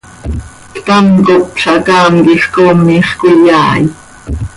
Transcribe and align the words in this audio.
Ctam 0.73 1.07
cop 1.25 1.45
zacaam 1.61 2.13
quij 2.25 2.43
comiix 2.53 3.09
cöiyaai. 3.19 3.83